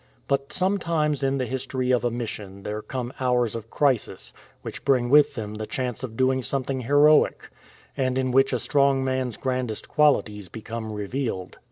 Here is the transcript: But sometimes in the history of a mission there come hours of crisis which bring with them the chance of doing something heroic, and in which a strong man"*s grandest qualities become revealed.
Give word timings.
But 0.27 0.51
sometimes 0.51 1.21
in 1.21 1.37
the 1.37 1.45
history 1.45 1.91
of 1.91 2.03
a 2.03 2.09
mission 2.09 2.63
there 2.63 2.81
come 2.81 3.13
hours 3.19 3.55
of 3.55 3.69
crisis 3.69 4.33
which 4.63 4.83
bring 4.83 5.11
with 5.11 5.35
them 5.35 5.53
the 5.53 5.67
chance 5.67 6.01
of 6.03 6.17
doing 6.17 6.41
something 6.41 6.81
heroic, 6.81 7.51
and 7.95 8.17
in 8.17 8.31
which 8.31 8.51
a 8.51 8.57
strong 8.57 9.03
man"*s 9.03 9.37
grandest 9.37 9.87
qualities 9.87 10.49
become 10.49 10.91
revealed. 10.91 11.59